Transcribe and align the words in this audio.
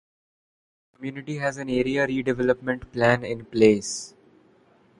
The 0.93 0.97
community 0.97 1.37
has 1.37 1.57
an 1.57 1.69
area 1.69 2.07
redevelopment 2.07 2.91
plan 2.91 3.23
in 3.23 3.45
place. 3.45 4.15